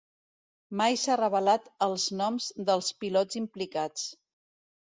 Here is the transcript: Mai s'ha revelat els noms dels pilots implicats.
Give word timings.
Mai 0.79 0.97
s'ha 1.01 1.17
revelat 1.21 1.67
els 1.87 2.07
noms 2.23 2.49
dels 2.73 2.91
pilots 3.05 3.41
implicats. 3.45 4.11